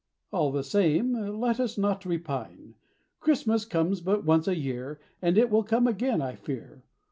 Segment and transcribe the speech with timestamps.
[0.31, 2.73] All the same, Let us not repine:
[3.19, 6.81] Christmas comes but once a year, And it will come again, I fear.